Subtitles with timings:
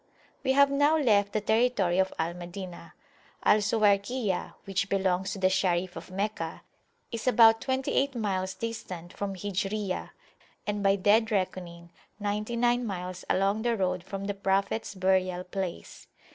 [0.43, 2.95] WE have now left the territory of Al Madinah.
[3.43, 6.63] Al Suwayrkiyah, which belongs to the Sharif of Meccah,
[7.11, 10.09] is about twenty eight miles distant from Hijriyah,
[10.65, 16.07] and by dead reckoning ninety nine miles along the road from the Prophets burial place.